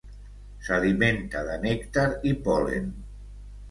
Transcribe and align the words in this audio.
S'alimenta 0.67 1.45
de 1.51 1.61
nèctar 1.69 2.09
i 2.33 2.37
pol·len. 2.51 2.95